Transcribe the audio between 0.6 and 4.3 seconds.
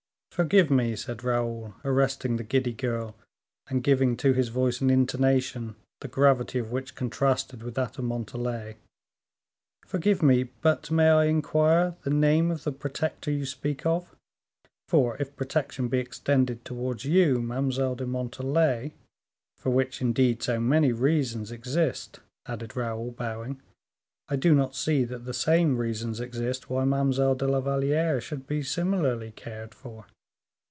me," said Raoul, arresting the giddy girl, and giving